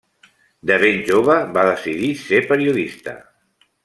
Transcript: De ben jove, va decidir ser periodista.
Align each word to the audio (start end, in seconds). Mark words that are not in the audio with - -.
De 0.69 0.77
ben 0.83 0.95
jove, 1.09 1.35
va 1.57 1.65
decidir 1.67 2.09
ser 2.25 2.39
periodista. 2.53 3.15